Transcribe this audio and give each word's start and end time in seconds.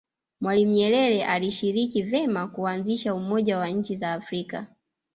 mwalimu 0.41 0.71
nyerere 0.73 1.25
alishiriki 1.25 2.01
vema 2.03 2.47
kuanzisha 2.47 3.15
umoja 3.15 3.57
wa 3.57 3.67
nchi 3.67 3.95
za 3.95 4.13
afrika 4.13 4.67